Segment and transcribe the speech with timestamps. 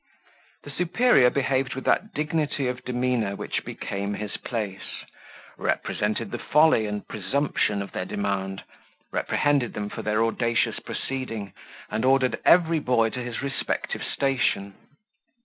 [0.63, 5.05] The superior behaved with that dignity of demeanour which became his place,
[5.59, 8.63] represented the folly and presumption of their demand,
[9.11, 11.53] reprehended them for their audacious proceeding,
[11.91, 14.73] and ordered every boy to his respective station.